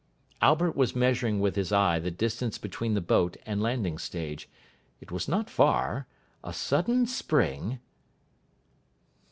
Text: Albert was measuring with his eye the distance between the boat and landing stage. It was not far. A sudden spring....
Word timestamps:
Albert 0.41 0.75
was 0.75 0.95
measuring 0.95 1.39
with 1.39 1.55
his 1.55 1.71
eye 1.71 1.99
the 1.99 2.09
distance 2.09 2.57
between 2.57 2.95
the 2.95 2.99
boat 3.01 3.37
and 3.45 3.61
landing 3.61 3.99
stage. 3.99 4.49
It 4.99 5.11
was 5.11 5.27
not 5.27 5.47
far. 5.47 6.07
A 6.43 6.53
sudden 6.53 7.05
spring.... 7.05 7.77